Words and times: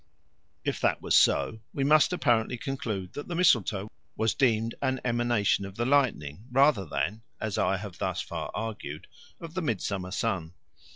If 0.65 0.79
that 0.81 0.99
was 0.99 1.15
so, 1.15 1.59
we 1.75 1.83
must 1.83 2.11
apparently 2.11 2.57
conclude 2.57 3.13
that 3.13 3.27
the 3.27 3.35
mistletoe 3.35 3.91
was 4.15 4.33
deemed 4.33 4.73
an 4.81 4.99
emanation 5.05 5.63
of 5.63 5.75
the 5.75 5.85
lightning 5.85 6.45
rather 6.51 6.85
than, 6.87 7.21
as 7.39 7.59
I 7.59 7.77
have 7.77 7.99
thus 7.99 8.19
far 8.19 8.49
argued, 8.55 9.05
of 9.39 9.53
the 9.53 9.61
midsummer 9.61 10.09
sun. 10.09 10.55